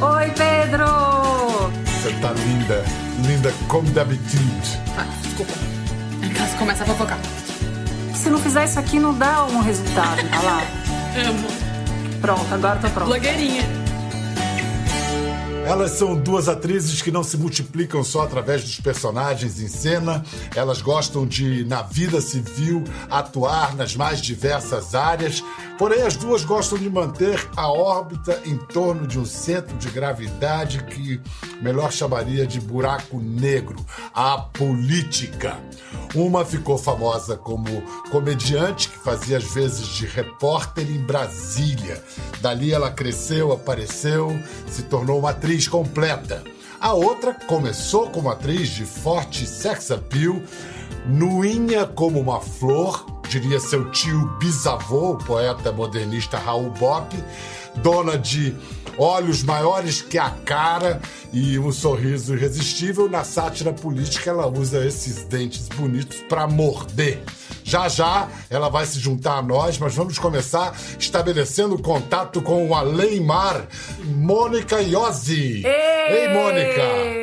[0.00, 0.86] Oi, Pedro!
[1.84, 2.84] Você tá linda,
[3.26, 4.80] linda como d'habitude.
[4.96, 5.52] Ah, desculpa.
[6.22, 7.18] Em casa começa a fofocar.
[8.14, 10.62] Se não fizer isso aqui, não dá um resultado, tá lá?
[11.28, 11.48] Amo.
[12.20, 13.08] Pronto, agora tô pronto.
[13.08, 13.64] Blogueirinha.
[15.68, 20.24] Elas são duas atrizes que não se multiplicam só através dos personagens em cena.
[20.56, 25.44] Elas gostam de, na vida civil, atuar nas mais diversas áreas.
[25.78, 30.82] Porém, as duas gostam de manter a órbita em torno de um centro de gravidade
[30.82, 31.20] que
[31.62, 33.76] melhor chamaria de buraco negro
[34.12, 35.56] a política.
[36.16, 37.80] Uma ficou famosa como
[38.10, 42.02] comediante, que fazia às vezes de repórter em Brasília.
[42.40, 44.36] Dali ela cresceu, apareceu,
[44.66, 46.42] se tornou uma atriz completa.
[46.80, 50.40] A outra começou como atriz de forte sex appeal,
[51.08, 57.16] nuinha como uma flor, diria seu tio bisavô, o poeta modernista Raul Bock,
[57.76, 58.54] dona de
[58.98, 61.00] olhos maiores que a cara
[61.32, 63.08] e um sorriso irresistível.
[63.08, 67.22] Na sátira política, ela usa esses dentes bonitos para morder.
[67.64, 72.74] Já já ela vai se juntar a nós, mas vamos começar estabelecendo contato com o
[72.74, 73.66] Além Mar,
[74.04, 75.64] Mônica Iozzi.
[75.64, 77.17] Ei, Mônica!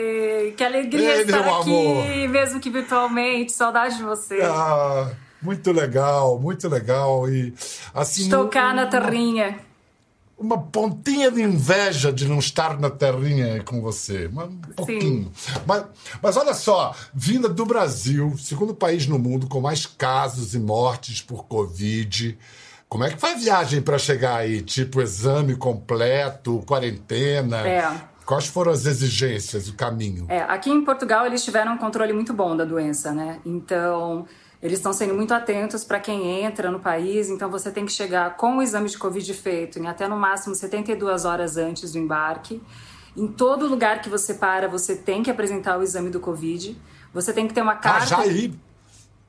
[0.56, 2.30] Que alegria Ei, estar aqui, amor.
[2.30, 3.52] mesmo que virtualmente.
[3.52, 4.40] Saudade de você.
[4.42, 7.30] Ah, muito legal, muito legal.
[7.30, 7.54] E
[7.94, 8.24] assim.
[8.24, 9.60] Estou cá na terrinha.
[10.38, 14.28] uma pontinha de inveja de não estar na terrinha com você.
[14.28, 15.32] Um pouquinho.
[15.66, 15.86] Mas,
[16.22, 21.22] mas olha só, vinda do Brasil, segundo país no mundo com mais casos e mortes
[21.22, 22.38] por Covid.
[22.88, 24.62] Como é que a viagem para chegar aí?
[24.62, 27.68] Tipo, exame completo, quarentena?
[27.68, 28.15] É.
[28.26, 30.26] Quais foram as exigências, o caminho?
[30.30, 33.40] É, aqui em Portugal eles tiveram um controle muito bom da doença, né?
[33.46, 34.26] Então
[34.62, 37.30] eles estão sendo muito atentos para quem entra no país.
[37.30, 40.56] Então você tem que chegar com o exame de Covid feito em até no máximo
[40.56, 42.62] 72 horas antes do embarque.
[43.16, 46.76] Em todo lugar que você para, você tem que apresentar o exame do Covid.
[47.14, 48.08] Você tem que ter uma Ah, carta.
[48.08, 48.54] já aí.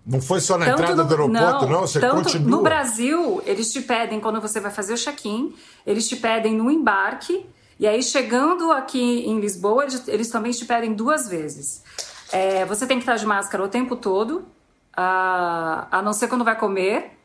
[0.05, 1.81] Não foi só na Tanto entrada no- do aeroporto, não?
[1.83, 2.49] Você tanto continua.
[2.51, 5.53] No Brasil, eles te pedem, quando você vai fazer o check-in,
[5.85, 7.45] eles te pedem no embarque,
[7.79, 11.83] e aí chegando aqui em Lisboa, eles, também te pedem duas vezes.
[12.33, 14.47] É, você tem que estar de máscara o tempo todo,
[14.97, 17.19] a, a não ser quando vai comer,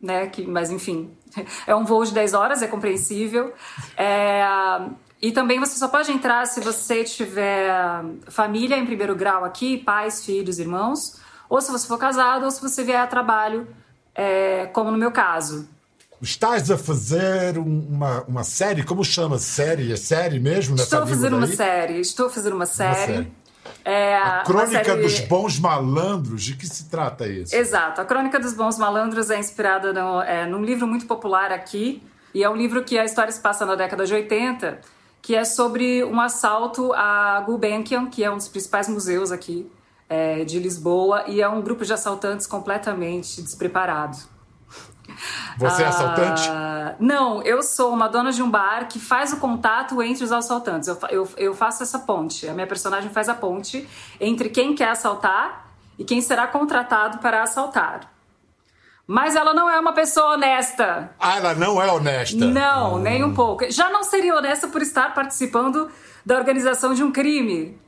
[0.00, 0.26] né?
[0.26, 1.16] Que, mas enfim,
[1.66, 3.52] é um voo de 10 horas, é compreensível.
[3.96, 4.44] É,
[5.20, 7.70] e também você só pode entrar se você tiver
[8.28, 12.60] família em primeiro grau aqui, pais, filhos, irmãos, ou se você for casado, ou se
[12.60, 13.68] você vier a trabalho,
[14.16, 15.68] é, como no meu caso.
[16.22, 18.84] Estás a fazer um- uma, uma série?
[18.84, 19.38] Como chama?
[19.38, 19.92] Série?
[19.92, 20.76] É série mesmo?
[20.76, 22.94] Nessa Estou a fazer uma série, estou a fazer uma série.
[23.14, 23.32] série.
[23.84, 27.54] É, A uma Crônica série- dos Bons Malandros, de que se trata isso?
[27.54, 28.00] Exato.
[28.00, 32.00] A Crônica dos Bons Malandros é inspirada no, é, num livro muito popular aqui.
[32.32, 34.78] E é um livro que a história se passa na década de 80,
[35.20, 39.68] que é sobre um assalto à Gulbenkian, que é um dos principais museus aqui
[40.08, 41.24] é, de Lisboa.
[41.26, 44.16] E é um grupo de assaltantes completamente despreparado.
[45.58, 46.50] Você é Ah, assaltante?
[46.98, 50.88] Não, eu sou uma dona de um bar que faz o contato entre os assaltantes.
[50.88, 52.48] Eu, eu, eu faço essa ponte.
[52.48, 53.88] A minha personagem faz a ponte
[54.20, 55.66] entre quem quer assaltar
[55.98, 58.10] e quem será contratado para assaltar.
[59.06, 61.10] Mas ela não é uma pessoa honesta.
[61.18, 62.36] Ah, ela não é honesta.
[62.36, 63.70] Não, nem um pouco.
[63.70, 65.90] Já não seria honesta por estar participando
[66.24, 67.78] da organização de um crime.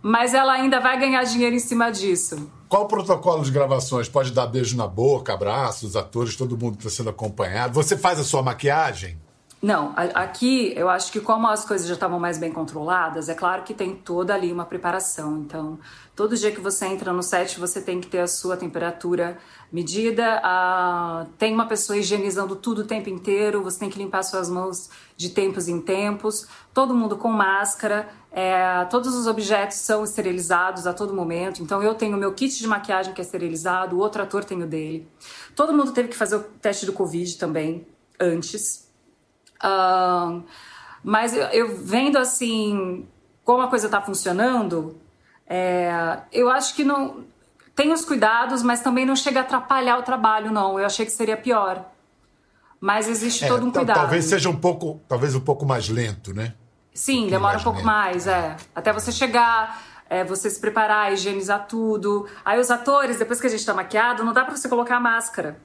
[0.00, 2.50] Mas ela ainda vai ganhar dinheiro em cima disso.
[2.68, 4.08] Qual o protocolo de gravações?
[4.10, 7.72] Pode dar beijo na boca, abraço, os atores, todo mundo está sendo acompanhado.
[7.72, 9.18] Você faz a sua maquiagem?
[9.60, 13.34] Não, a- aqui eu acho que como as coisas já estavam mais bem controladas, é
[13.34, 15.38] claro que tem toda ali uma preparação.
[15.38, 15.80] Então,
[16.14, 19.36] todo dia que você entra no set, você tem que ter a sua temperatura
[19.72, 20.40] medida.
[20.44, 23.60] ah, tem uma pessoa higienizando tudo o tempo inteiro.
[23.64, 26.46] Você tem que limpar suas mãos de tempos em tempos.
[26.72, 28.08] Todo mundo com máscara.
[28.30, 31.62] é, todos os objetos são esterilizados a todo momento.
[31.62, 33.96] Então, eu tenho o meu kit de maquiagem que é esterilizado.
[33.96, 35.08] O outro ator tem o dele.
[35.56, 37.84] Todo mundo teve que fazer o teste do Covid também
[38.20, 38.87] antes.
[39.62, 40.42] Ahn,
[41.02, 43.06] mas eu, eu vendo assim
[43.44, 45.00] como a coisa está funcionando,
[45.46, 47.24] é, eu acho que não
[47.74, 50.78] tem os cuidados, mas também não chega a atrapalhar o trabalho, não.
[50.78, 51.84] Eu achei que seria pior.
[52.80, 53.96] Mas existe É, todo um cuidado.
[53.96, 56.54] Talvez seja um pouco, talvez um pouco mais lento, né?
[56.92, 57.86] Sim, demora um pouco lento.
[57.86, 58.56] mais, é.
[58.74, 59.80] Até você chegar,
[60.10, 62.26] é, você se preparar, higienizar tudo.
[62.44, 65.00] Aí os atores, depois que a gente tá maquiado, não dá pra você colocar a
[65.00, 65.58] máscara.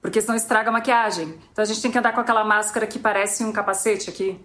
[0.00, 1.38] Porque senão estraga a maquiagem.
[1.52, 4.38] Então a gente tem que andar com aquela máscara que parece um capacete aqui.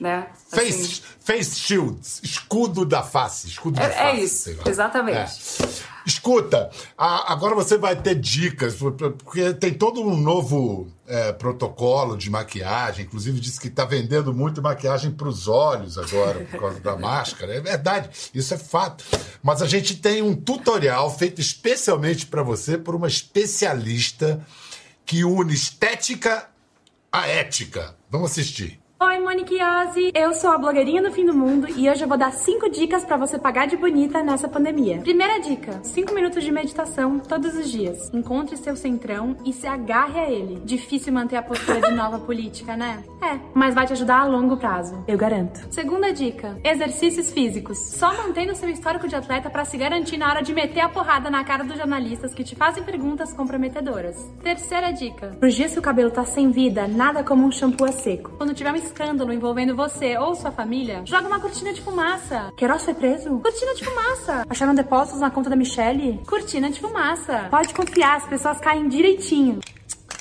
[0.00, 0.28] Né?
[0.48, 4.22] Face, Assim, face shields, escudo da face, escudo É- é face.
[4.24, 4.62] isso, sei lá.
[4.66, 5.18] exatamente.
[5.62, 5.88] É.
[6.06, 12.28] Escuta, a- agora você vai ter dicas, porque tem todo um novo é, protocolo de
[12.30, 16.96] maquiagem, inclusive disse que está vendendo muito maquiagem para os olhos agora, por causa da
[16.98, 17.54] máscara.
[17.54, 19.04] É verdade, isso é fato.
[19.42, 24.44] Mas a gente tem um tutorial feito especialmente para você por uma especialista
[25.04, 26.48] que une estética
[27.10, 27.94] à ética.
[28.10, 28.78] Vamos assistir.
[29.00, 30.10] Oi, Monique Ozzy.
[30.12, 33.04] Eu sou a blogueirinha do fim do mundo e hoje eu vou dar 5 dicas
[33.04, 34.98] pra você pagar de bonita nessa pandemia.
[35.02, 38.12] Primeira dica: 5 minutos de meditação todos os dias.
[38.12, 40.60] Encontre seu centrão e se agarre a ele.
[40.64, 43.04] Difícil manter a postura de nova política, né?
[43.22, 45.60] É, mas vai te ajudar a longo prazo, eu garanto.
[45.70, 47.78] Segunda dica: exercícios físicos.
[47.78, 51.30] Só mantendo seu histórico de atleta pra se garantir na hora de meter a porrada
[51.30, 54.16] na cara dos jornalistas que te fazem perguntas comprometedoras.
[54.42, 57.92] Terceira dica: pros dias que o cabelo tá sem vida, nada como um shampoo a
[57.92, 58.32] seco.
[58.36, 62.52] Quando tiver um escândalo envolvendo você ou sua família, joga uma cortina de fumaça.
[62.56, 63.38] Queiroz foi preso?
[63.38, 64.44] Cortina de fumaça.
[64.48, 66.20] Acharam depósitos na conta da Michelle?
[66.26, 67.46] Cortina de fumaça.
[67.50, 69.60] Pode confiar, as pessoas caem direitinho.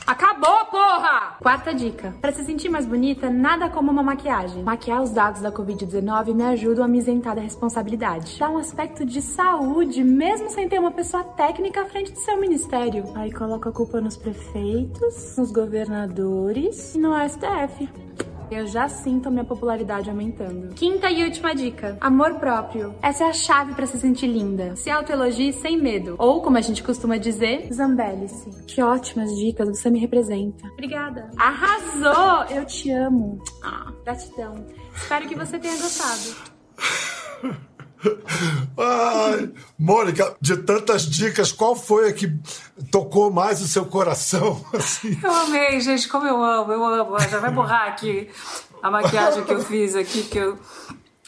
[0.07, 1.35] Acabou, porra!
[1.41, 2.15] Quarta dica.
[2.21, 4.63] Pra se sentir mais bonita, nada como uma maquiagem.
[4.63, 8.39] Maquiar os dados da Covid-19 me ajuda a me isentar da responsabilidade.
[8.39, 12.39] Dá um aspecto de saúde, mesmo sem ter uma pessoa técnica à frente do seu
[12.39, 13.03] ministério.
[13.15, 17.89] Aí coloca a culpa nos prefeitos, nos governadores e no STF.
[18.49, 20.73] Eu já sinto a minha popularidade aumentando.
[20.73, 22.95] Quinta e última dica: amor próprio.
[23.01, 24.75] Essa é a chave pra se sentir linda.
[24.75, 26.15] Se autoelogie sem medo.
[26.17, 28.49] Ou, como a gente costuma dizer, zambele-se.
[28.65, 30.67] Que ótimas dicas, você me representa.
[30.69, 31.29] Obrigada.
[31.37, 32.55] Arrasou!
[32.55, 33.41] Eu te amo.
[33.63, 34.65] Ah, gratidão.
[34.95, 37.67] Espero que você tenha gostado.
[38.77, 42.31] Ai, Mônica, de tantas dicas, qual foi a que
[42.91, 44.63] tocou mais o seu coração?
[44.73, 45.19] Assim?
[45.21, 47.19] Eu amei, gente, como eu amo, eu amo.
[47.19, 48.29] Já vai borrar aqui
[48.81, 50.57] a maquiagem que eu fiz aqui, que eu.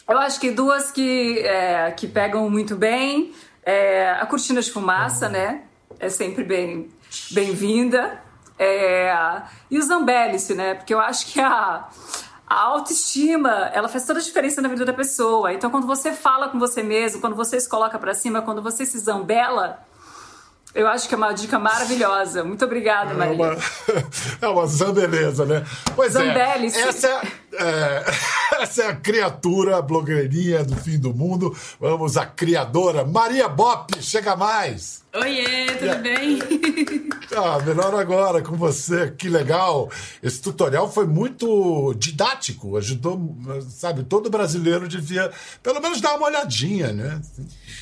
[0.08, 3.32] Eu acho que duas que, é, que pegam muito bem.
[3.62, 5.62] É, a cortina de fumaça, né?
[5.98, 6.88] É sempre bem
[7.30, 8.20] bem-vinda.
[8.58, 9.12] É,
[9.70, 10.74] e o Zambélice, né?
[10.74, 11.88] Porque eu acho que a,
[12.50, 15.52] a autoestima, ela faz toda a diferença na vida da pessoa.
[15.52, 18.84] Então, quando você fala com você mesmo, quando você se coloca pra cima, quando você
[18.84, 19.78] se zambela,
[20.74, 22.42] eu acho que é uma dica maravilhosa.
[22.42, 23.34] Muito obrigada, É Maria.
[23.36, 23.56] uma,
[24.42, 25.64] é uma zambeleza, né?
[25.94, 26.76] Pois Zambelice.
[26.78, 28.04] é, essa é, é,
[28.60, 31.56] essa é a criatura, blogueirinha do fim do mundo.
[31.80, 35.00] Vamos, a criadora, Maria Bop, chega mais!
[35.12, 36.38] Oiê, tudo bem?
[37.32, 39.88] Ah, melhor agora com você, que legal.
[40.20, 43.36] Esse tutorial foi muito didático, ajudou,
[43.68, 45.30] sabe, todo brasileiro devia
[45.62, 47.20] pelo menos dar uma olhadinha, né?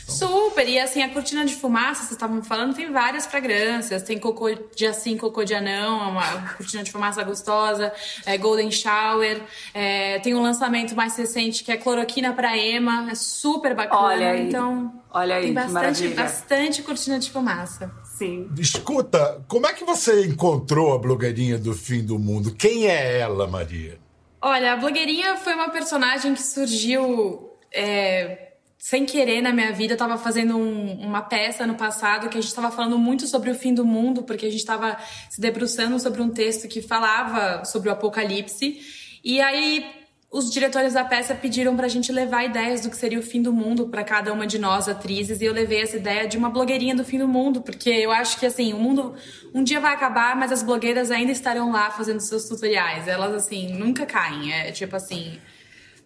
[0.06, 0.68] Super!
[0.68, 4.02] E assim, a cortina de fumaça, vocês estavam falando, tem várias fragrâncias.
[4.02, 7.90] Tem cocô de assim, cocô de anão, uma cortina de fumaça gostosa,
[8.26, 9.40] é, Golden Shower.
[9.72, 14.02] é, tem um lançamento mais recente que é cloroquina pra ema, é super bacana.
[14.02, 14.48] Olha aí.
[14.48, 16.14] Então, Olha aí, tem que bastante, maravilha.
[16.14, 17.90] bastante cortina de fumaça.
[18.04, 18.48] Sim.
[18.58, 22.54] Escuta, como é que você encontrou a blogueirinha do fim do mundo?
[22.54, 23.98] Quem é ela, Maria?
[24.40, 29.94] Olha, a blogueirinha foi uma personagem que surgiu é, sem querer na minha vida.
[29.94, 33.50] Eu tava fazendo um- uma peça no passado que a gente tava falando muito sobre
[33.50, 34.96] o fim do mundo, porque a gente tava
[35.30, 38.78] se debruçando sobre um texto que falava sobre o apocalipse.
[39.24, 39.84] E aí
[40.30, 43.52] os diretores da peça pediram pra gente levar ideias do que seria o fim do
[43.52, 46.94] mundo pra cada uma de nós atrizes e eu levei essa ideia de uma blogueirinha
[46.94, 49.14] do fim do mundo, porque eu acho que assim, o mundo
[49.54, 53.08] um dia vai acabar, mas as blogueiras ainda estarão lá fazendo seus tutoriais.
[53.08, 55.38] Elas assim, nunca caem, é tipo assim,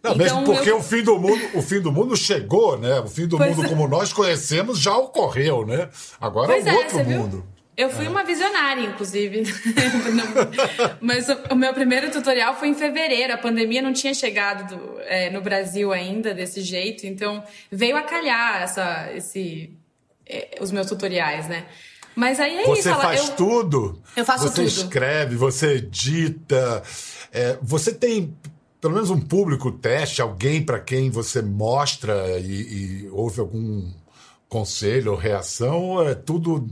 [0.04, 2.98] Não, Então, mesmo porque eu- o fim do mundo, o fim do mundo chegou, né?
[3.00, 3.68] O fim do Pois mundo é.
[3.68, 5.88] como nós conhecemos já ocorreu, né?
[6.20, 7.44] Agora Pois é um é, outro você viu?
[7.76, 9.44] Eu fui uma visionária, inclusive.
[11.00, 13.32] Mas o, meu primeiro tutorial foi em fevereiro.
[13.32, 18.02] A pandemia não tinha chegado do- é, no Brasil ainda desse jeito, então veio a
[18.02, 19.70] calhar essa, esse,
[20.26, 21.66] é, os meus tutoriais, né?
[22.14, 22.88] Mas aí é Você isso.
[22.90, 24.02] ela- faz eu, tudo.
[24.14, 24.66] Eu faço você tudo.
[24.66, 26.82] escreve, você edita.
[27.32, 28.36] É, você tem
[28.82, 33.88] pelo menos um público teste, alguém para quem você mostra e, e houve algum
[34.48, 36.68] conselho ou reação, ou é tudo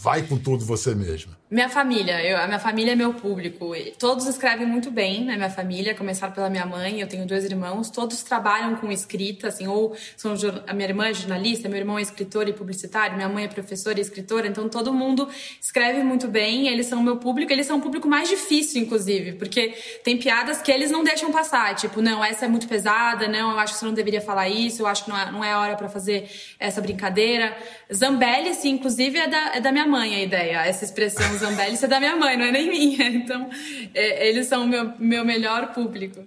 [0.00, 1.39] vai com tudo você mesma?
[1.50, 3.72] Minha família, eu- a minha família é meu público.
[3.98, 7.44] Todos escrevem muito bem na minha família, a começar pela minha mãe, eu tenho dois
[7.44, 10.34] irmãos, todos trabalham com escrita, assim, ou são
[10.68, 13.98] a minha irmã é jornalista, meu irmão é escritor e publicitário, minha mãe é professora
[13.98, 15.28] e escritora, então todo mundo
[15.60, 19.74] escreve muito bem, eles são meu público, eles são o público mais difícil, inclusive, porque
[20.04, 23.58] tem piadas que eles não deixam passar, tipo, não, essa é muito pesada, não, eu
[23.58, 25.74] acho que você não deveria falar isso, eu acho que não é, não é hora
[25.74, 26.30] pra fazer
[26.60, 27.56] essa brincadeira.
[27.92, 31.98] Zambelli, inclusive, é da, é da minha mãe a ideia, essa expressão Zambelli é da
[31.98, 33.10] minha mãe, não é nem minha.
[33.10, 33.48] Então,
[33.94, 36.24] é, eles são o meu, meu melhor público.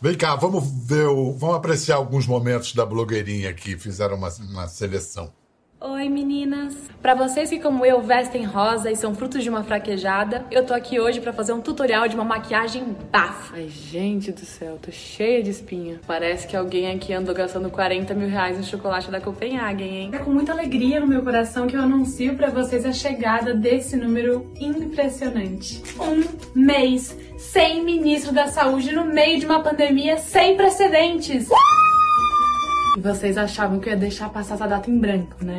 [0.00, 4.68] Vem cá, vamos ver, o, vamos apreciar alguns momentos da blogueirinha aqui, fizeram uma, uma
[4.68, 5.32] seleção.
[5.82, 6.76] Oi meninas!
[7.00, 10.74] Para vocês que como eu vestem rosa e são frutos de uma fraquejada, eu tô
[10.74, 13.54] aqui hoje para fazer um tutorial de uma maquiagem bafo.
[13.54, 15.98] Ai gente do céu, tô cheia de espinha.
[16.06, 20.10] Parece que alguém aqui andou gastando 40 mil reais no chocolate da Copenhagen, hein?
[20.12, 23.96] É com muita alegria no meu coração que eu anuncio para vocês a chegada desse
[23.96, 25.82] número impressionante.
[25.98, 26.22] Um
[26.54, 31.48] mês sem ministro da saúde no meio de uma pandemia sem precedentes.
[32.96, 35.58] E vocês achavam que eu ia deixar passar essa data em branco, né?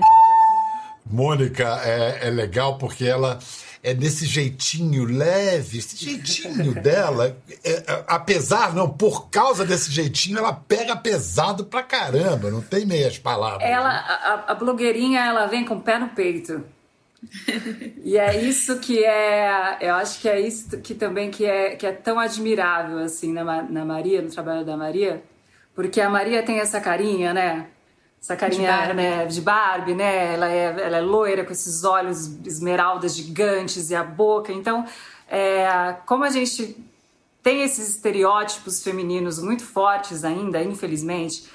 [1.05, 3.39] Mônica é, é legal porque ela
[3.83, 10.37] é desse jeitinho leve, esse jeitinho dela, é, é, apesar, não, por causa desse jeitinho,
[10.37, 13.67] ela pega pesado pra caramba, não tem meias palavras.
[13.67, 16.63] Ela, a, a blogueirinha, ela vem com o pé no peito.
[18.03, 21.85] e é isso que é, eu acho que é isso que também que é, que
[21.85, 25.23] é tão admirável assim na, na Maria, no trabalho da Maria,
[25.75, 27.67] porque a Maria tem essa carinha, né?
[28.21, 30.33] Essa carinha de Barbie, né, de Barbie, né?
[30.35, 34.51] Ela é, ela é loira com esses olhos esmeraldas gigantes e a boca.
[34.51, 34.85] Então,
[35.27, 36.77] é, como a gente
[37.41, 41.49] tem esses estereótipos femininos muito fortes ainda, infelizmente,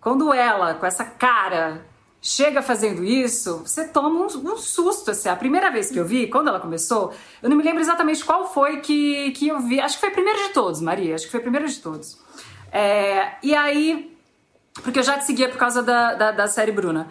[0.00, 1.84] quando ela, com essa cara,
[2.22, 5.10] chega fazendo isso, você toma um, um, susto.
[5.10, 5.28] Assim.
[5.28, 8.52] A primeira vez que eu vi, quando ela começou, eu não me lembro exatamente qual
[8.52, 9.80] foi que, que eu vi.
[9.80, 11.14] Acho que foi a primeira de todos, Maria.
[11.14, 12.18] Acho que foi a primeira de todos.
[12.76, 14.14] É, e aí,
[14.82, 17.08] porque eu já te seguia por causa da, da, da série Bruna.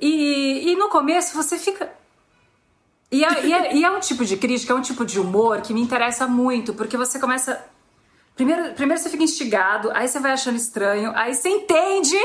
[0.00, 1.92] E, e no começo você fica.
[3.10, 5.60] E é, e, é, e é um tipo de crítica, é um tipo de humor
[5.60, 7.62] que me interessa muito, porque você começa.
[8.34, 12.16] Primeiro, primeiro você fica instigado, aí você vai achando estranho, aí você entende.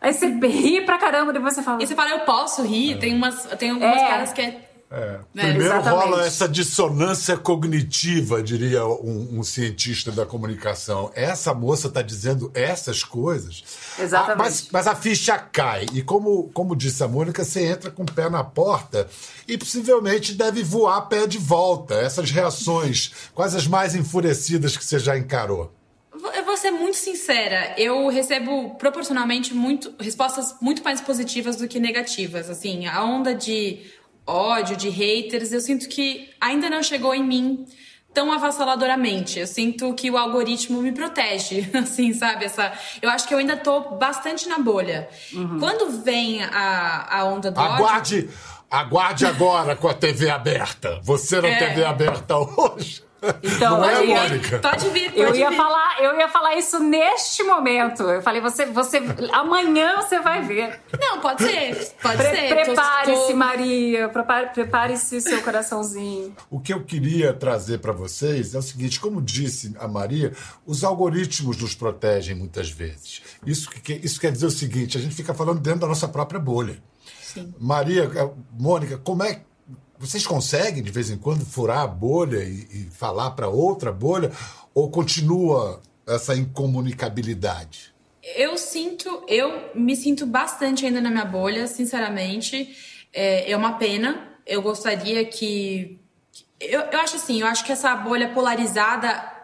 [0.00, 1.80] Aí você ri pra caramba, depois você fala.
[1.80, 2.98] E você fala, eu posso rir?
[2.98, 4.08] Tem, umas, tem algumas é.
[4.08, 5.18] caras que é é.
[5.34, 5.48] Né?
[5.48, 6.08] Primeiro Exatamente.
[6.08, 11.12] rola essa dissonância cognitiva, diria um, um, cientista da comunicação.
[11.14, 13.62] Essa moça está dizendo essas coisas.
[13.98, 14.32] Exatamente.
[14.32, 15.84] Ah, mas, mas, a ficha cai.
[15.92, 19.06] E como, como disse a Mônica, você entra com o pé na porta
[19.46, 21.94] e possivelmente deve voar pé de volta.
[21.94, 25.70] Essas reações, quais as mais enfurecidas que você já encarou?
[26.34, 31.78] Eu vou ser muito sincera, eu recebo proporcionalmente muito, respostas muito mais positivas do que
[31.78, 32.50] negativas.
[32.50, 33.82] Assim, a onda de
[34.28, 37.66] ódio, de haters, eu sinto que ainda não chegou em mim
[38.12, 39.38] tão avassaladoramente.
[39.38, 42.44] Eu sinto que o algoritmo me protege, assim, sabe?
[42.44, 45.08] Essa, eu acho que eu ainda tô bastante na bolha.
[45.32, 45.58] Uhum.
[45.58, 48.30] Quando vem a, a onda do aguarde, ódio...
[48.70, 51.00] Aguarde agora com a TV aberta.
[51.02, 51.56] Você na é.
[51.56, 53.02] TV aberta hoje.
[53.42, 54.58] Então, não é, Mônica?
[54.58, 55.56] Pode vir, pode eu ia vir.
[55.56, 58.02] falar, eu ia falar isso neste momento.
[58.04, 60.80] Eu falei, você, você, amanhã você vai ver.
[61.00, 62.48] Não, pode ser, pode Pre ser.
[62.48, 66.34] Prepare-se, Maria, prepare-se seu coraçãozinho.
[66.50, 70.32] O que eu queria trazer para vocês é o seguinte, como disse a Maria,
[70.64, 73.22] os algoritmos nos protegem muitas vezes.
[73.44, 73.68] Isso,
[74.02, 76.80] isso quer dizer o seguinte, a gente fica falando dentro da nossa própria bolha.
[77.20, 77.54] Sim.
[77.58, 78.10] Maria,
[78.58, 79.42] Mônica, como é
[79.98, 84.30] vocês conseguem, de vez em quando, furar a bolha e, e falar para outra bolha?
[84.72, 87.92] Ou continua essa incomunicabilidade?
[88.36, 92.76] Eu sinto, eu me sinto bastante ainda na minha bolha, sinceramente.
[93.12, 94.28] É, é uma pena.
[94.46, 95.98] Eu gostaria que.
[96.60, 99.38] Eu, eu acho assim, eu acho que essa bolha polarizada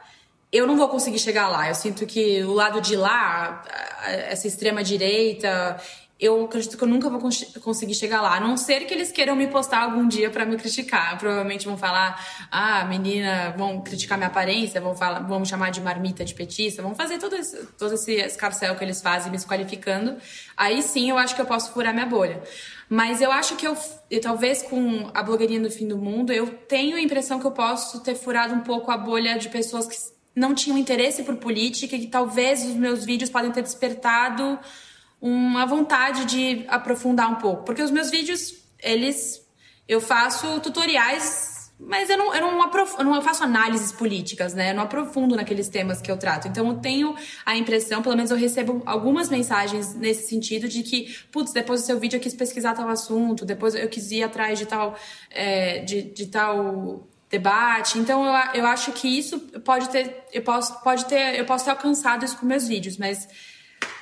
[0.54, 1.68] eu não vou conseguir chegar lá.
[1.68, 3.64] Eu sinto que o lado de lá,
[4.04, 5.80] essa extrema direita
[6.18, 8.36] eu acredito que eu nunca vou cons conseguir chegar lá.
[8.36, 11.18] A não ser que eles queiram me postar algum dia para me criticar.
[11.18, 15.80] Provavelmente vão falar, ah, menina, vão criticar minha aparência, vão, falar, vão me chamar de
[15.80, 20.16] marmita de petista, vão fazer todo esse, todo esse escarcel que eles fazem, me desqualificando.
[20.56, 22.40] Aí sim eu acho que eu posso furar minha bolha.
[22.88, 23.76] Mas eu acho que eu,
[24.22, 28.00] talvez com a blogueirinha do fim do mundo, eu tenho a impressão que eu posso
[28.00, 29.96] ter furado um pouco a bolha de pessoas que
[30.36, 34.58] não tinham interesse por política e que talvez os meus vídeos podem ter despertado
[35.24, 37.64] uma vontade de aprofundar um pouco.
[37.64, 39.42] Porque os meus vídeos, eles.
[39.88, 44.70] Eu faço tutoriais, mas eu não, eu não, aprof, eu não faço análises políticas, né?
[44.70, 46.46] Eu não aprofundo naqueles temas que eu trato.
[46.46, 47.14] Então eu tenho
[47.44, 51.86] a impressão, pelo menos eu recebo algumas mensagens nesse sentido, de que, putz, depois do
[51.86, 54.94] seu vídeo eu quis pesquisar tal assunto, depois eu quis ir atrás de tal.
[55.30, 57.98] É, de, de tal debate.
[57.98, 61.70] Então eu, eu acho que isso pode ter, eu posso, pode ter, eu posso ter
[61.72, 63.26] alcançado isso com meus vídeos, mas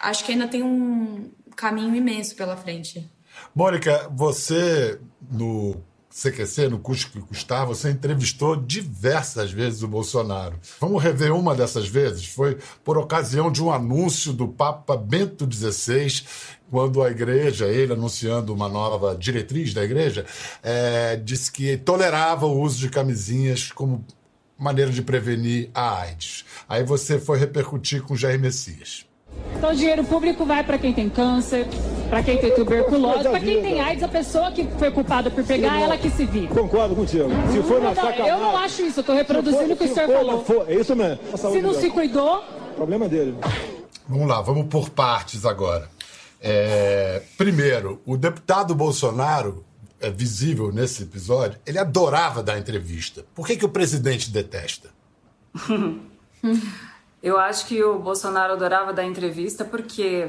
[0.01, 3.09] acho que ainda tem um caminho imenso pela frente.
[3.55, 4.99] Mônica, você
[5.31, 5.77] no
[6.13, 10.59] CQC, no Custo que Custar, você entrevistou diversas vezes o Bolsonaro.
[10.79, 12.27] Vamos rever uma dessas vezes?
[12.27, 16.23] Foi por ocasião de um anúncio do Papa Bento XVI,
[16.71, 20.27] quando a igreja, ele anunciando uma nova diretriz da igreja,
[20.63, 24.05] é, disse que tolerava o uso de camisinhas como
[24.59, 26.45] maneira de prevenir a AIDS.
[26.69, 29.07] Aí você foi repercutir com Jair Messias.
[29.57, 31.67] Então o dinheiro público vai para quem tem câncer,
[32.11, 35.81] para quem tem tuberculose, para quem tem AIDS, a pessoa que foi culpada por pegar,
[35.81, 36.49] ela que se vira.
[36.49, 37.29] Concordo contigo.
[37.53, 38.29] Se for na sacanagem...
[38.29, 40.45] Eu não acho isso, eu estou reproduzindo o que o senhor falou.
[40.45, 41.19] For, é isso mesmo.
[41.37, 42.43] Se não se cuidou...
[42.77, 43.37] Problema dele.
[44.09, 45.89] Vamos lá, vamos por partes agora.
[46.41, 49.65] É, primeiro, o deputado Bolsonaro,
[50.01, 53.25] é visível nesse episódio, ele adorava dar entrevista.
[53.35, 54.91] Por que, que o presidente detesta?
[57.23, 60.29] Eu acho que o Bolsonaro adorava dar entrevista porque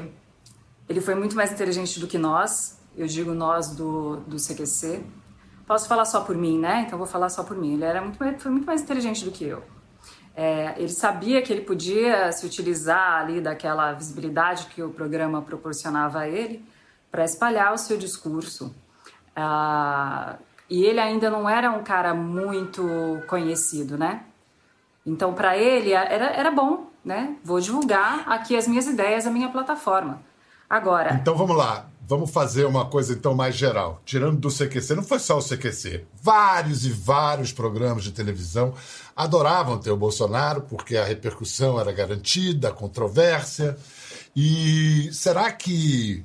[0.88, 5.04] ele foi muito mais inteligente do que nós, eu digo nós do, do CQC.
[5.66, 6.84] Posso falar só por mim, né?
[6.86, 7.74] Então vou falar só por mim.
[7.74, 9.62] Ele era muito, foi muito mais inteligente do que eu.
[10.36, 16.20] É, ele sabia que ele podia se utilizar ali daquela visibilidade que o programa proporcionava
[16.20, 16.64] a ele
[17.10, 18.74] para espalhar o seu discurso.
[19.34, 20.36] Ah,
[20.68, 22.84] e ele ainda não era um cara muito
[23.26, 24.24] conhecido, né?
[25.06, 27.36] Então, para ele, era, era bom, né?
[27.44, 30.22] Vou divulgar aqui as minhas ideias, a minha plataforma.
[30.68, 31.14] Agora.
[31.14, 31.86] Então, vamos lá.
[32.06, 34.02] Vamos fazer uma coisa então mais geral.
[34.04, 36.04] Tirando do CQC, não foi só o CQC.
[36.22, 38.74] Vários e vários programas de televisão
[39.16, 43.78] adoravam ter o Bolsonaro porque a repercussão era garantida, a controvérsia.
[44.36, 46.22] E será que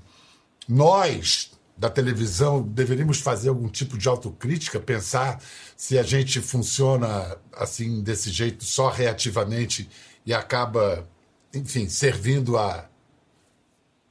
[0.67, 5.41] nós da televisão deveríamos fazer algum tipo de autocrítica, pensar
[5.77, 9.89] se a gente funciona assim desse jeito só reativamente
[10.25, 11.07] e acaba,
[11.53, 12.89] enfim, servindo a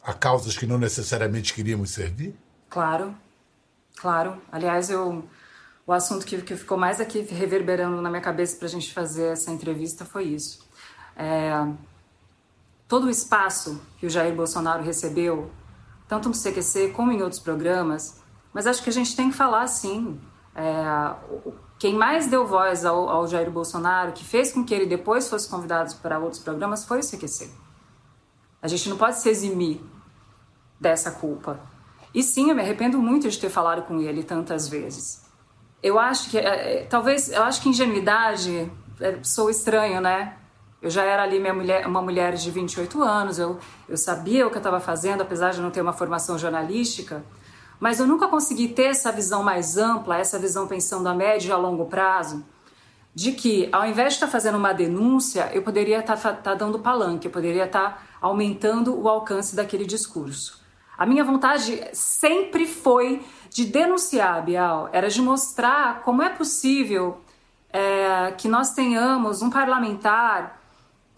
[0.08, 2.34] a causas que não necessariamente queríamos servir?
[2.70, 3.14] Claro,
[3.96, 4.40] claro.
[4.50, 5.22] Aliás, eu,
[5.86, 9.32] o assunto que, que ficou mais aqui reverberando na minha cabeça para a gente fazer
[9.32, 10.66] essa entrevista foi isso.
[11.14, 11.50] É,
[12.88, 15.50] todo o espaço que o Jair Bolsonaro recebeu,
[16.08, 18.20] tanto no CQC como em outros programas,
[18.52, 20.18] mas acho que a gente tem que falar assim.
[20.56, 21.14] É,
[21.78, 25.48] quem mais deu voz ao, ao Jair Bolsonaro, que fez com que ele depois fosse
[25.48, 27.50] convidado para outros programas, foi o CQC.
[28.60, 29.80] A gente não pode se eximir
[30.80, 31.60] dessa culpa.
[32.12, 35.22] E sim, eu me arrependo muito de ter falado com ele tantas vezes.
[35.80, 40.36] Eu acho que, é, é talvez, eu acho que ingenuidade, é, sou estranho, né?
[40.80, 43.58] Eu já era ali minha mulher, uma mulher de 28 anos, eu,
[43.88, 47.24] eu sabia o que eu estava fazendo, apesar de não ter uma formação jornalística,
[47.80, 51.52] mas eu nunca consegui ter essa visão mais ampla, essa visão pensando a médio e
[51.52, 52.44] a longo prazo,
[53.12, 56.54] de que ao invés de estar tá fazendo uma denúncia, eu poderia estar tá, tá
[56.54, 60.60] dando palanque, eu poderia estar tá aumentando o alcance daquele discurso.
[60.96, 67.20] A minha vontade sempre foi de denunciar, Bial, era de mostrar como é possível
[67.72, 70.57] é, que nós tenhamos um parlamentar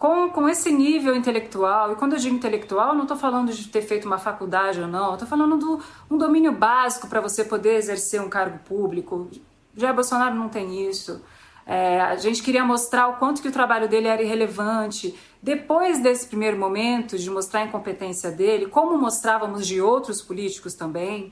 [0.01, 1.91] com, com esse nível intelectual.
[1.91, 5.13] E quando eu digo intelectual, não estou falando de ter feito uma faculdade ou não,
[5.13, 9.29] estou falando do um domínio básico para você poder exercer um cargo público.
[9.77, 11.21] Jair Bolsonaro não tem isso.
[11.67, 15.15] É, a gente queria mostrar o quanto que o trabalho dele era irrelevante.
[15.39, 21.31] Depois desse primeiro momento de mostrar a incompetência dele, como mostrávamos de outros políticos também,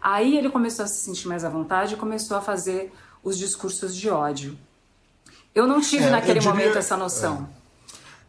[0.00, 2.90] aí ele começou a se sentir mais à vontade e começou a fazer
[3.22, 4.56] os discursos de ódio.
[5.54, 7.46] Eu não tive é, naquele diria, momento essa noção.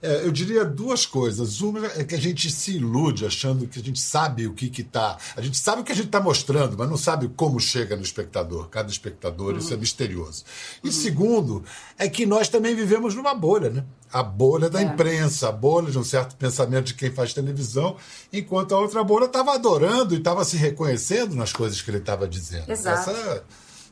[0.01, 0.07] É.
[0.07, 1.61] É, eu diria duas coisas.
[1.61, 5.17] Uma é que a gente se ilude achando que a gente sabe o que está.
[5.35, 8.03] A gente sabe o que a gente está mostrando, mas não sabe como chega no
[8.03, 8.69] espectador.
[8.69, 9.59] Cada espectador, uhum.
[9.59, 10.43] isso é misterioso.
[10.83, 10.93] E uhum.
[10.93, 11.63] segundo,
[11.97, 13.83] é que nós também vivemos numa bolha, né?
[14.11, 14.83] A bolha da é.
[14.83, 17.97] imprensa, a bolha de um certo pensamento de quem faz televisão,
[18.31, 22.27] enquanto a outra bolha estava adorando e estava se reconhecendo nas coisas que ele estava
[22.27, 22.71] dizendo.
[22.71, 23.09] Exato.
[23.09, 23.43] Essa,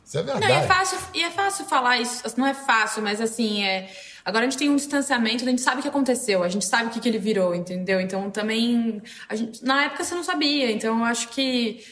[0.06, 0.48] isso é verdade.
[0.48, 2.22] Não, é fácil, e é fácil falar isso.
[2.36, 3.90] Não é fácil, mas assim, é
[4.26, 6.88] Agora a gente tem um distanciamento, a gente sabe o que aconteceu, a gente sabe
[6.88, 8.00] o que, que ele virou, entendeu?
[8.00, 9.00] Então também.
[9.32, 11.84] Gente, na época você não sabia, então eu acho que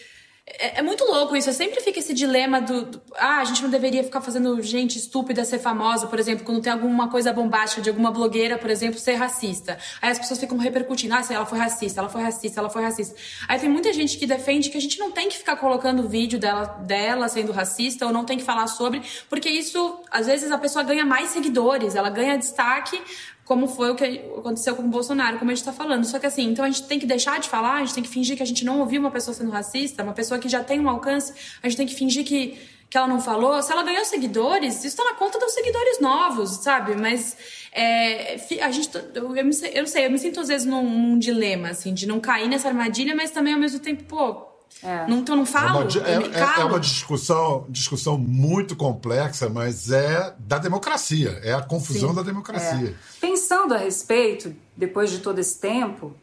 [0.47, 1.51] é, é, muito louco isso.
[1.55, 5.43] Sempre fica esse dilema do, do, Ah, a gente não deveria ficar fazendo gente estúpida
[5.43, 9.15] ser famosa, por exemplo, quando tem alguma coisa bombástica de alguma blogueira, por exemplo, ser
[9.15, 9.79] racista.
[10.03, 13.15] Aí as pessoas ficam repercutindo: Ah, ela foi racista, ela foi racista, ela foi racista.
[13.49, 16.39] Aí tem muita gente que defende que a gente não tem que ficar colocando vídeo
[16.39, 20.59] dela, dela sendo racista ou não tem que falar sobre, porque isso, às vezes, a
[20.59, 23.01] pessoa ganha mais seguidores, ela ganha destaque
[23.45, 24.05] como foi o que
[24.39, 26.05] aconteceu com o Bolsonaro, como a gente está falando.
[26.05, 28.09] Só que assim, então a gente tem que deixar de falar, a gente tem que
[28.09, 30.81] fingir que a gente não ouviu uma pessoa sendo racista, uma pessoa que já tem
[30.81, 33.61] um alcance, a gente tem que fingir que, que ela não falou.
[33.63, 36.97] Se ela ganhou seguidores, isso está na conta dos seguidores novos, sabe?
[36.97, 37.37] Mas
[37.71, 41.19] é, a gente, eu, eu, eu não sei, eu me sinto às vezes num, num
[41.19, 45.07] dilema, assim, de não cair nessa armadilha, mas também ao mesmo tempo, pô, é.
[45.07, 45.89] Não, então não falo?
[46.05, 51.63] É uma, é, é uma, discussão, discussão muito complexa, mas é da democracia, é a
[51.63, 52.17] confusão Sim.
[52.17, 52.91] da democracia.
[52.91, 52.95] É.
[53.21, 56.15] Pensando a respeito, depois de todo esse tempo,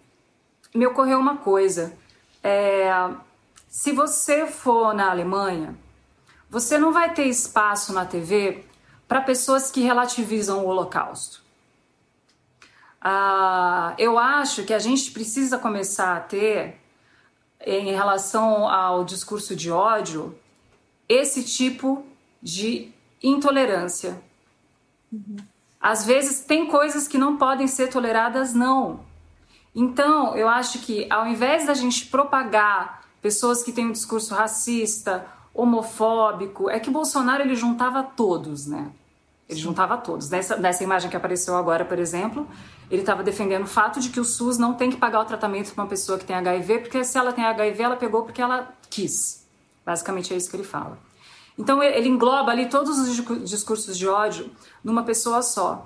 [0.75, 1.93] me ocorreu uma coisa.
[2.43, 2.91] É,
[3.67, 5.75] se você for na Alemanha,
[6.49, 8.65] você não vai ter espaço na TV
[9.07, 11.41] para pessoas que relativizam o Holocausto.
[12.99, 16.80] Ah, eu acho que a gente precisa começar a ter,
[17.65, 20.35] em relação ao discurso de ódio,
[21.07, 22.05] esse tipo
[22.41, 24.21] de intolerância.
[25.11, 25.37] Uhum.
[25.79, 29.01] Às vezes tem coisas que não podem ser toleradas, não.
[29.75, 35.25] Então, eu acho que ao invés da gente propagar pessoas que têm um discurso racista,
[35.53, 38.91] homofóbico, é que Bolsonaro ele juntava todos, né?
[39.51, 40.29] Ele juntava todos.
[40.29, 42.47] Nessa, nessa imagem que apareceu agora, por exemplo,
[42.89, 45.73] ele estava defendendo o fato de que o SUS não tem que pagar o tratamento
[45.73, 48.73] para uma pessoa que tem HIV, porque se ela tem HIV, ela pegou porque ela
[48.89, 49.45] quis.
[49.85, 50.97] Basicamente é isso que ele fala.
[51.57, 54.49] Então ele engloba ali todos os discursos de ódio
[54.81, 55.85] numa pessoa só.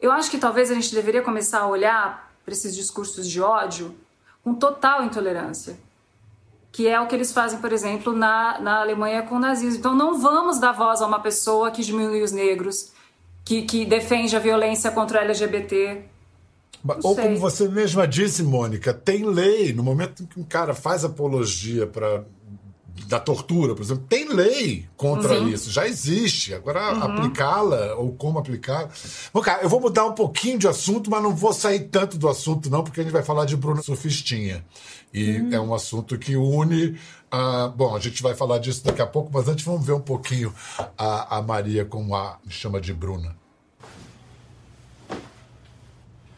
[0.00, 3.94] Eu acho que talvez a gente deveria começar a olhar para esses discursos de ódio
[4.42, 5.78] com total intolerância,
[6.70, 9.78] que é o que eles fazem, por exemplo, na, na Alemanha com o nazismo.
[9.78, 12.92] Então não vamos dar voz a uma pessoa que diminui os negros,
[13.44, 16.02] que, que defende a violência contra o LGBT.
[17.02, 19.72] Ou como você mesma disse, Mônica, tem lei.
[19.72, 22.24] No momento em que um cara faz apologia para
[23.06, 25.48] da tortura, por exemplo, tem lei contra uhum.
[25.48, 26.54] isso, já existe.
[26.54, 27.02] Agora, uhum.
[27.02, 28.88] aplicá-la ou como aplicá-la.
[29.32, 32.28] Bom, cara, eu vou mudar um pouquinho de assunto, mas não vou sair tanto do
[32.28, 34.64] assunto, não, porque a gente vai falar de Bruno Sufistinha.
[35.12, 35.52] E uhum.
[35.52, 36.98] é um assunto que une.
[37.32, 40.00] Uh, bom, a gente vai falar disso daqui a pouco, mas antes vamos ver um
[40.00, 40.52] pouquinho
[40.96, 43.36] a, a Maria como a chama de Bruna.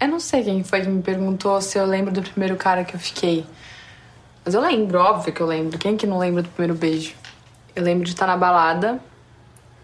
[0.00, 2.94] Eu não sei quem foi que me perguntou se eu lembro do primeiro cara que
[2.94, 3.44] eu fiquei.
[4.44, 5.78] Mas eu lembro, óbvio que eu lembro.
[5.78, 7.14] Quem é que não lembra do primeiro beijo?
[7.74, 9.00] Eu lembro de estar na balada.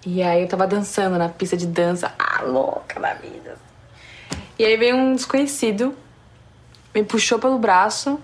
[0.04, 2.14] E aí eu tava dançando na pista de dança.
[2.18, 3.58] Ah, louca da vida.
[4.58, 5.94] E aí veio um desconhecido,
[6.94, 8.18] me puxou pelo braço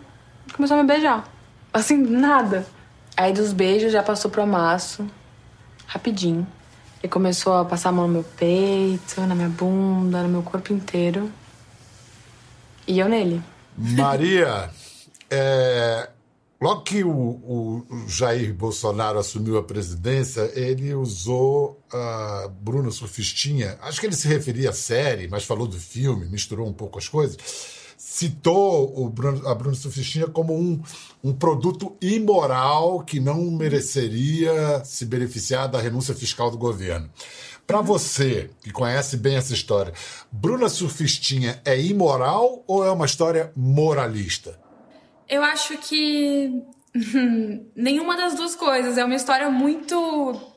[0.46, 1.24] e começou a me beijar.
[1.72, 2.66] Assim, nada.
[3.16, 5.06] Aí dos beijos já passou pro amasso.
[5.86, 6.46] Rapidinho.
[7.02, 10.72] E começou a passar a mão no meu peito, na minha bunda, no meu corpo
[10.72, 11.30] inteiro.
[12.86, 13.42] E eu nele.
[13.76, 14.70] Maria,
[15.28, 16.08] é,
[16.62, 23.76] Logo que o, o, Jair Bolsonaro assumiu a presidência, ele usou a Bruna Surfistinha.
[23.82, 27.08] Acho que ele se referia à série, mas falou do filme, misturou um pouco as
[27.08, 27.36] coisas.
[27.98, 30.80] Citou Bruno, a Bruna Surfistinha como um,
[31.24, 37.10] um produto imoral que não mereceria se beneficiar da renúncia fiscal do governo.
[37.66, 39.92] Para você, que conhece bem essa história,
[40.30, 44.61] Bruna Surfistinha é imoral ou é uma história moralista?
[45.28, 46.64] Eu acho que
[47.74, 48.98] nenhuma das duas coisas.
[48.98, 50.52] É uma história muito.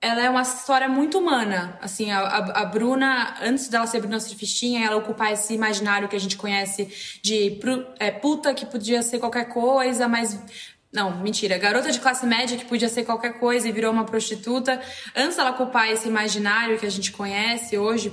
[0.00, 1.78] Ela é uma história muito humana.
[1.82, 6.16] Assim, a, a, a Bruna, antes dela ser Bruna Surfistinha, ela ocupar esse imaginário que
[6.16, 7.60] a gente conhece de
[7.98, 10.40] é, puta que podia ser qualquer coisa, mas
[10.90, 11.58] não, mentira.
[11.58, 14.80] Garota de classe média que podia ser qualquer coisa e virou uma prostituta.
[15.14, 18.10] Antes dela ocupar esse imaginário que a gente conhece hoje,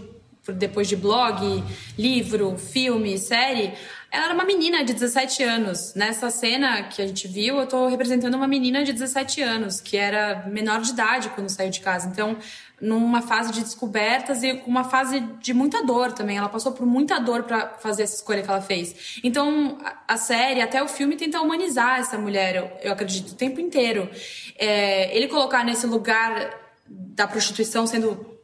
[0.54, 1.63] depois de blog,
[1.97, 3.73] livro, filme, série,
[4.17, 5.93] ela era uma menina de 17 anos.
[5.93, 9.95] Nessa cena que a gente viu, eu tô representando uma menina de 17 anos, que
[9.95, 12.10] era menor de idade quando saiu de casa.
[12.10, 12.36] Então,
[12.82, 16.36] numa fase de descobertas e uma fase de muita dor também.
[16.36, 19.19] Ela passou por muita dor para fazer essa escolha que ela fez.
[19.23, 19.77] Então,
[20.08, 24.10] a série, até o filme, tenta humanizar essa mulher, eu, eu acredito, o tempo inteiro.
[24.58, 28.36] É, ele colocar nesse lugar da prostituição sendo.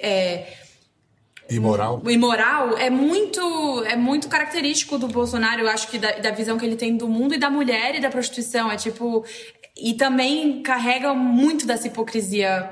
[0.00, 0.54] É,
[1.50, 2.02] Imoral?
[2.06, 6.64] Imoral é muito, é muito característico do Bolsonaro, eu acho que da, da visão que
[6.64, 8.70] ele tem do mundo e da mulher e da prostituição.
[8.70, 9.24] É tipo.
[9.76, 12.68] E também carrega muito dessa hipocrisia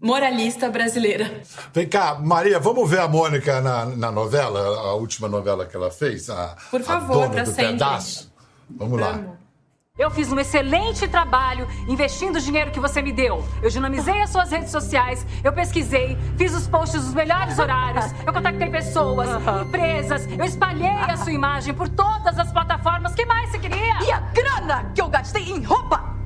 [0.00, 1.42] moralista brasileira.
[1.74, 5.90] Vem cá, Maria, vamos ver a Mônica na, na novela, a última novela que ela
[5.90, 6.30] fez?
[6.30, 7.72] A, Por favor, a dona do sempre.
[7.72, 8.32] pedaço.
[8.70, 9.38] Vamos lá.
[9.98, 13.44] Eu fiz um excelente trabalho investindo o dinheiro que você me deu.
[13.60, 18.32] Eu dinamizei as suas redes sociais, eu pesquisei, fiz os posts dos melhores horários, eu
[18.32, 19.28] contactei pessoas,
[19.60, 23.12] empresas, eu espalhei a sua imagem por todas as plataformas.
[23.12, 24.00] que mais você queria?
[24.04, 26.16] E a grana que eu gastei em roupa?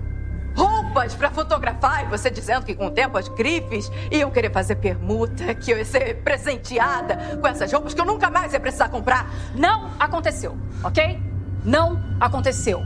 [0.54, 4.76] Roupas para fotografar e você dizendo que com o tempo as grifes iam querer fazer
[4.76, 8.90] permuta, que eu ia ser presenteada com essas roupas que eu nunca mais ia precisar
[8.90, 9.30] comprar.
[9.54, 11.31] Não aconteceu, ok?
[11.64, 12.82] Não aconteceu.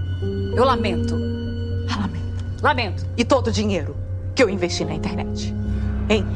[0.54, 1.16] Eu lamento.
[1.90, 2.62] Ah, lamento.
[2.62, 3.06] Lamento.
[3.16, 3.96] E todo o dinheiro
[4.34, 5.54] que eu investi na internet?
[6.08, 6.26] Hein?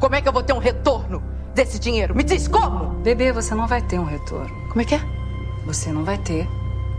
[0.00, 1.22] Como é que eu vou ter um retorno
[1.54, 2.14] desse dinheiro?
[2.14, 3.00] Me diz como?
[3.00, 4.54] Bebê, você não vai ter um retorno.
[4.68, 5.00] Como é que é?
[5.66, 6.46] Você não vai ter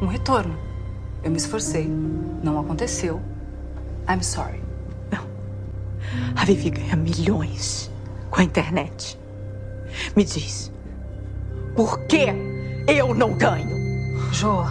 [0.01, 0.55] um retorno.
[1.23, 1.87] Eu me esforcei.
[2.43, 3.21] Não aconteceu.
[4.07, 4.61] I'm sorry.
[5.11, 5.23] Não.
[6.35, 7.91] A Vivi ganha milhões
[8.29, 9.17] com a internet.
[10.15, 10.71] Me diz,
[11.75, 12.27] por que
[12.87, 13.78] eu não ganho?
[14.31, 14.63] Jô,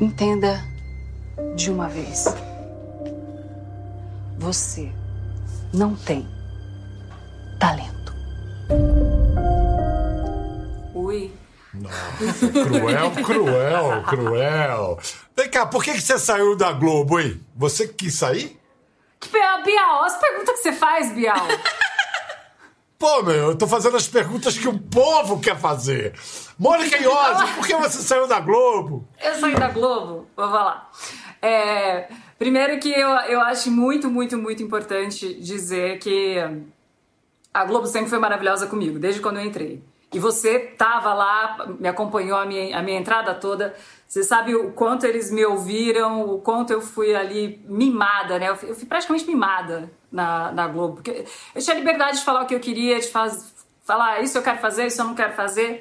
[0.00, 0.60] entenda
[1.54, 2.26] de uma vez.
[4.38, 4.90] Você
[5.72, 6.26] não tem
[7.60, 8.14] talento.
[10.94, 11.32] Ui.
[11.72, 14.98] Nossa, cruel, cruel, cruel.
[15.36, 17.40] Vem cá, por que, que você saiu da Globo, hein?
[17.56, 18.58] Você que quis sair?
[19.64, 21.46] Bial, as perguntas que você faz, Bial.
[22.98, 26.14] Pô, meu, eu tô fazendo as perguntas que o povo quer fazer.
[26.58, 29.06] Mônica Iose, por que você saiu da Globo?
[29.20, 30.90] Eu saí da Globo, vou falar.
[31.42, 36.38] É, primeiro que eu, eu acho muito, muito, muito importante dizer que
[37.52, 39.82] a Globo sempre foi maravilhosa comigo, desde quando eu entrei.
[40.12, 43.74] E você tava lá, me acompanhou a minha, a minha entrada toda.
[44.06, 48.48] Você sabe o quanto eles me ouviram, o quanto eu fui ali mimada, né?
[48.48, 50.94] Eu fui, eu fui praticamente mimada na, na Globo.
[50.94, 53.52] Porque eu tinha liberdade de falar o que eu queria, de faz,
[53.84, 55.80] falar isso eu quero fazer, isso eu não quero fazer.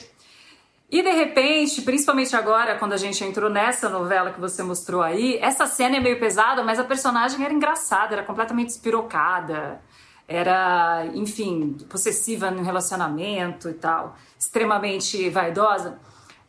[0.93, 5.39] E de repente, principalmente agora, quando a gente entrou nessa novela que você mostrou aí,
[5.41, 9.82] essa cena é meio pesada, mas a personagem era engraçada, era completamente espirocada
[10.27, 15.99] era, enfim, possessiva no relacionamento e tal, extremamente vaidosa.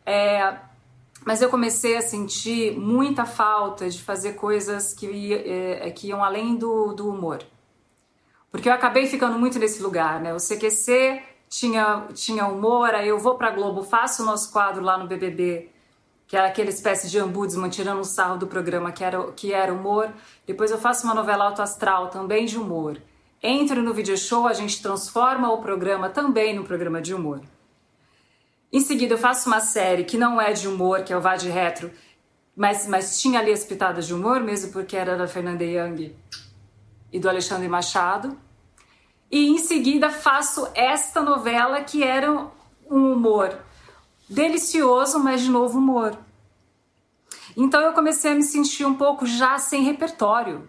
[0.07, 0.57] É,
[1.25, 6.57] mas eu comecei a sentir muita falta de fazer coisas que, é, que iam além
[6.57, 7.43] do, do humor.
[8.51, 10.33] Porque eu acabei ficando muito nesse lugar, né?
[10.33, 14.99] O CQC tinha, tinha humor, aí eu vou pra Globo, faço o nosso quadro lá
[14.99, 15.71] no BBB,
[16.27, 19.73] que era aquela espécie de ambudismo, tirando o sarro do programa, que era, que era
[19.73, 20.13] humor.
[20.45, 23.01] Depois eu faço uma novela autoastral, também de humor.
[23.41, 27.41] Entro no video show, a gente transforma o programa também no programa de humor.
[28.73, 31.37] Em seguida, eu faço uma série que não é de humor, que é o Vá
[31.37, 31.93] de Retro,
[32.57, 36.17] mas, mas tinha ali as pitadas de humor, mesmo porque era da Fernanda Young
[37.13, 38.37] e do Alexandre Machado.
[39.35, 42.31] E em seguida faço esta novela que era
[42.89, 43.59] um humor
[44.31, 46.17] delicioso, mas de novo humor.
[47.57, 50.69] Então eu comecei a me sentir um pouco já sem repertório.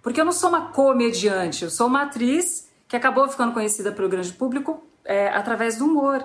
[0.00, 4.08] Porque eu não sou uma comediante, eu sou uma atriz que acabou ficando conhecida pelo
[4.08, 6.24] grande público é, através do humor.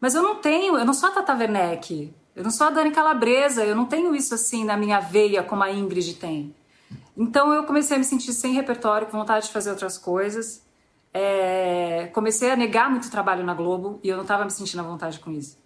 [0.00, 2.90] Mas eu não tenho, eu não sou a Tata Werneck, eu não sou a Dani
[2.90, 6.56] Calabresa, eu não tenho isso assim na minha veia como a Ingrid tem.
[7.14, 10.64] Então eu comecei a me sentir sem repertório, com vontade de fazer outras coisas.
[11.18, 14.82] É, comecei a negar muito trabalho na Globo e eu não estava me sentindo à
[14.82, 15.58] vontade com isso.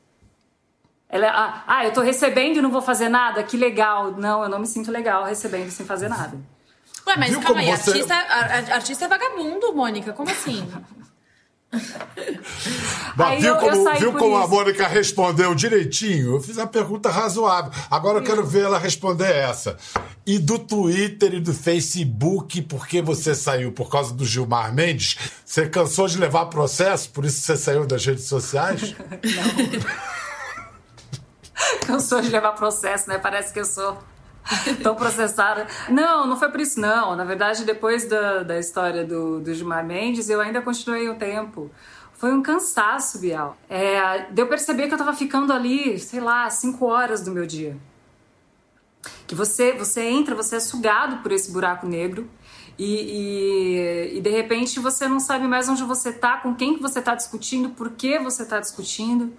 [1.08, 3.42] Ela, ah, ah, eu estou recebendo e não vou fazer nada?
[3.42, 4.12] Que legal.
[4.12, 6.38] Não, eu não me sinto legal recebendo sem fazer nada.
[7.04, 7.90] Ué, mas Viu calma aí, você...
[7.90, 8.14] artista,
[8.74, 10.64] artista é vagabundo, Mônica, como assim?
[13.16, 16.34] Mas viu, eu, como, eu viu como a Mônica respondeu direitinho?
[16.34, 17.72] Eu fiz a pergunta razoável.
[17.90, 19.76] Agora eu quero ver ela responder essa.
[20.26, 23.72] E do Twitter e do Facebook, por que você saiu?
[23.72, 25.16] Por causa do Gilmar Mendes?
[25.44, 28.94] Você cansou de levar processo, por isso você saiu das redes sociais?
[29.22, 30.20] Não.
[31.86, 33.18] cansou de levar processo, né?
[33.18, 33.98] Parece que eu sou
[34.82, 35.66] tão processada.
[35.88, 37.14] Não, não foi por isso, não.
[37.16, 41.70] Na verdade, depois da, da história do, do Gilmar Mendes, eu ainda continuei o tempo.
[42.14, 43.56] Foi um cansaço, Bial.
[43.68, 47.76] É, deu perceber que eu tava ficando ali, sei lá, cinco horas do meu dia.
[49.26, 52.28] Que você, você entra, você é sugado por esse buraco negro.
[52.78, 56.82] E, e, e, de repente você não sabe mais onde você tá, com quem que
[56.82, 59.32] você tá discutindo, por que você tá discutindo.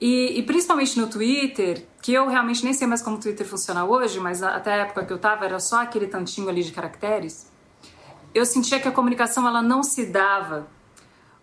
[0.00, 3.84] E, e, principalmente no Twitter, que eu realmente nem sei mais como o Twitter funciona
[3.84, 7.50] hoje, mas até a época que eu tava era só aquele tantinho ali de caracteres,
[8.32, 10.68] eu sentia que a comunicação ela não se dava.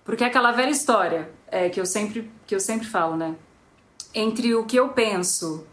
[0.06, 3.36] Porque é aquela velha história é, que, eu sempre, que eu sempre falo, né?
[4.14, 5.66] Entre o que eu penso,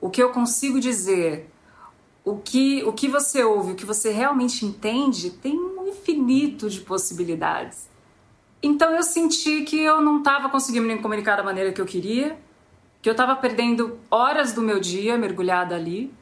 [0.00, 1.50] o que eu consigo dizer,
[2.24, 6.80] o que, o que você ouve, o que você realmente entende, tem um infinito de
[6.80, 7.89] possibilidades.
[8.62, 12.38] Então eu senti que eu não estava conseguindo me comunicar da maneira que eu queria,
[13.00, 16.12] que eu estava perdendo horas do meu dia mergulhada ali.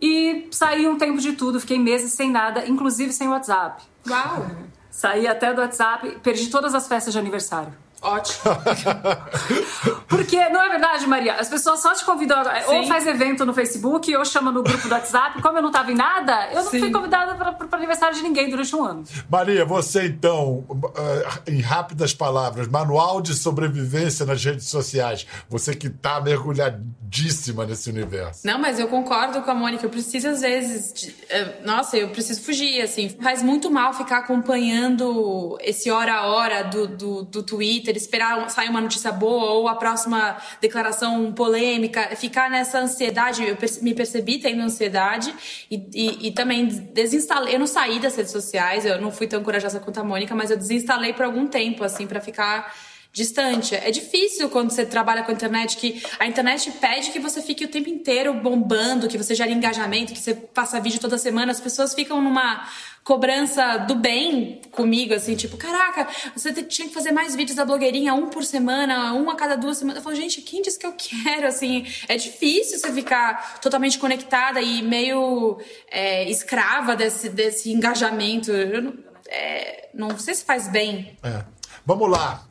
[0.00, 3.82] E saí um tempo de tudo, fiquei meses sem nada, inclusive sem WhatsApp.
[4.08, 4.46] Uau!
[4.90, 7.72] Saí até do WhatsApp, perdi todas as festas de aniversário.
[8.02, 8.38] Ótimo.
[10.08, 11.34] Porque, não é verdade, Maria?
[11.34, 12.76] As pessoas só te convidam, Sim.
[12.76, 15.42] ou faz evento no Facebook, ou chama no grupo do WhatsApp.
[15.42, 16.80] Como eu não tava em nada, eu não Sim.
[16.80, 19.04] fui convidada para aniversário de ninguém durante um ano.
[19.28, 20.64] Maria, você então,
[20.96, 25.26] eh, em rápidas palavras, manual de sobrevivência nas redes sociais.
[25.48, 28.46] Você que tá mergulhadíssima nesse universo.
[28.46, 29.84] Não, mas eu concordo com a Mônica.
[29.84, 30.92] Eu preciso, às vezes.
[30.92, 33.08] De, eh, nossa, eu preciso fugir, assim.
[33.08, 38.68] Faz muito mal ficar acompanhando esse hora a hora do, do, do Twitter esperar sair
[38.68, 43.46] uma notícia boa ou a próxima declaração polêmica, ficar nessa ansiedade.
[43.46, 45.34] Eu me percebi tendo ansiedade
[45.70, 47.54] e, e, e, também desinstalei.
[47.54, 50.50] Eu não saí das redes sociais, eu não fui tão corajosa quanto a Mônica, mas
[50.50, 52.74] eu desinstalei por algum tempo, assim, para ficar
[53.16, 53.74] distante.
[53.74, 57.64] É difícil quando você trabalha com a internet, que a internet pede que você fique
[57.64, 61.50] o tempo inteiro bombando, que você gere engajamento, que você faça vídeo toda semana.
[61.50, 62.68] As pessoas ficam numa
[63.02, 68.12] cobrança do bem comigo, assim, tipo, caraca, você tinha que fazer mais vídeos da blogueirinha,
[68.12, 69.96] um por semana, um a cada duas semanas.
[69.98, 71.46] Eu falo, gente, quem disse que eu quero?
[71.46, 75.58] Assim, é difícil você ficar totalmente conectada e meio
[75.90, 78.52] é, escrava desse, desse engajamento.
[78.52, 78.92] Não,
[79.28, 81.16] é, não sei se faz bem.
[81.22, 81.44] É.
[81.86, 82.44] Vamos lá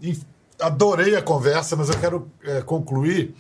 [0.60, 3.36] adorei a conversa, mas eu quero é, concluir.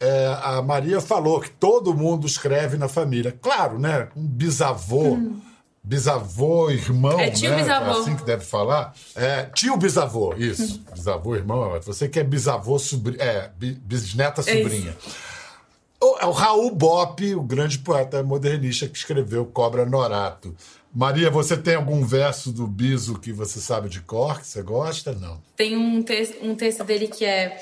[0.00, 3.36] É, a Maria falou que todo mundo escreve na família.
[3.40, 4.08] Claro, né?
[4.16, 5.40] Um bisavô, hum.
[5.82, 7.56] bisavô, irmão, é tio né?
[7.56, 7.90] bisavô.
[7.90, 8.94] É assim que deve falar.
[9.16, 10.76] É, tio bisavô, isso.
[10.76, 10.94] Hum.
[10.94, 11.80] Bisavô, irmão.
[11.84, 14.96] Você que é bisavô, sobrinha, é, bisneta, é sobrinha.
[16.00, 20.54] O, o Raul Bop, o grande poeta modernista que escreveu Cobra Norato.
[20.94, 25.12] Maria, você tem algum verso do Biso que você sabe de cor, que você gosta?
[25.12, 25.40] Não.
[25.56, 27.60] Tem um, te um texto dele que é.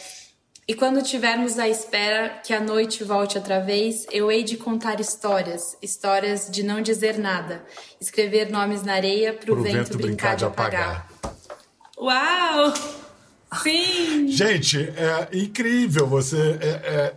[0.69, 5.01] E quando tivermos a espera que a noite volte outra vez, eu hei de contar
[5.01, 7.65] histórias, histórias de não dizer nada,
[8.01, 11.09] escrever nomes na areia pro, pro vento, vento, brincar, de apagar.
[11.23, 11.37] apagar.
[11.99, 12.75] Uau!
[13.63, 14.29] Sim!
[14.29, 16.59] Gente, é incrível você.
[16.61, 17.15] É, é,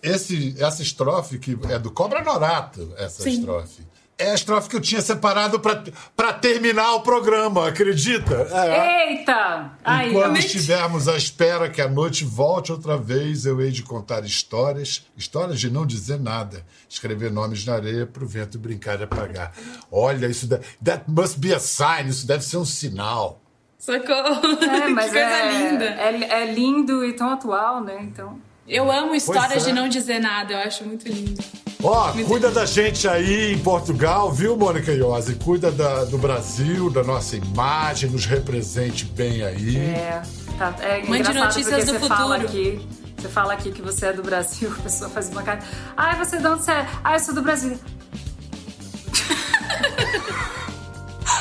[0.00, 3.30] esse, essa estrofe que é do Cobra Norato, essa Sim.
[3.30, 3.82] estrofe
[4.18, 8.48] é a estrofe que eu tinha separado para terminar o programa, acredita?
[8.50, 9.12] É.
[9.12, 9.70] Eita!
[9.84, 14.24] Ai, quando estivermos à espera que a noite volte outra vez, eu hei de contar
[14.24, 19.04] histórias, histórias de não dizer nada, escrever nomes na areia para o vento brincar e
[19.04, 19.52] apagar.
[19.90, 23.40] Olha, isso deve, that must be a sign, isso deve ser um sinal.
[23.78, 24.58] Socorro!
[24.64, 25.84] É, mas que coisa é, linda!
[25.84, 27.98] É, é lindo e tão atual, né?
[28.02, 28.36] Então.
[28.66, 29.72] Eu amo histórias de é.
[29.72, 31.42] não dizer nada, eu acho muito lindo.
[31.82, 35.36] Ó, oh, cuida da gente aí em Portugal, viu, Mônica Iose?
[35.36, 39.76] Cuida da, do Brasil, da nossa imagem, nos represente bem aí.
[39.76, 40.20] É,
[40.58, 42.16] tá, é Mande notícias do você futuro.
[42.16, 42.84] Fala aqui,
[43.16, 45.60] você fala aqui que você é do Brasil, a pessoa faz uma cara.
[45.96, 46.84] Ai, você de onde você é?
[47.04, 47.78] Ah, eu sou do Brasil.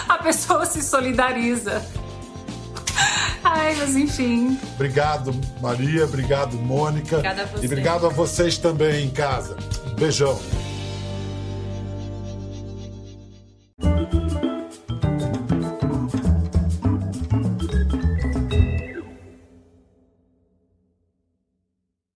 [0.08, 1.84] a pessoa se solidariza.
[3.58, 4.58] Ai, mas enfim.
[4.76, 6.06] Obrigado, Maria.
[6.06, 7.18] Obrigado, Mônica.
[7.18, 7.64] Obrigada a você.
[7.64, 9.58] E obrigado a vocês também em casa.
[9.98, 10.40] Beijão.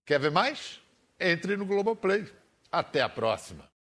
[0.06, 0.80] Quer ver mais?
[1.18, 2.24] Entre no Globoplay.
[2.70, 3.64] Até a próxima.